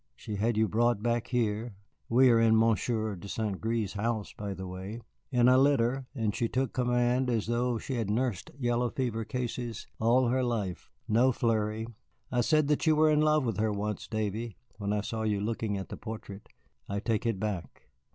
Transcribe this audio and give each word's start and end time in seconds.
She 0.15 0.37
had 0.37 0.57
you 0.57 0.67
brought 0.67 1.03
back 1.03 1.27
here 1.27 1.75
we 2.09 2.31
are 2.31 2.39
in 2.39 2.57
Monsieur 2.57 3.15
de 3.15 3.27
St. 3.29 3.61
Gré's 3.61 3.93
house, 3.93 4.33
by 4.33 4.55
the 4.55 4.65
way 4.65 4.99
in 5.29 5.47
a 5.47 5.59
litter, 5.59 6.07
and 6.15 6.33
she 6.35 6.47
took 6.47 6.73
command 6.73 7.29
as 7.29 7.45
though 7.45 7.77
she 7.77 7.93
had 7.97 8.09
nursed 8.09 8.49
yellow 8.57 8.89
fever 8.89 9.23
cases 9.23 9.85
all 9.99 10.29
her 10.29 10.43
life. 10.43 10.89
No 11.07 11.31
flurry. 11.31 11.85
I 12.31 12.41
said 12.41 12.67
that 12.69 12.87
you 12.87 12.95
were 12.95 13.11
in 13.11 13.21
love 13.21 13.45
with 13.45 13.57
her 13.57 13.71
once, 13.71 14.07
Davy, 14.07 14.57
when 14.79 14.91
I 14.91 15.01
saw 15.01 15.21
you 15.21 15.39
looking 15.39 15.77
at 15.77 15.89
the 15.89 15.97
portrait. 15.97 16.49
I 16.89 16.99
take 16.99 17.27
it 17.27 17.39
back. 17.39 17.83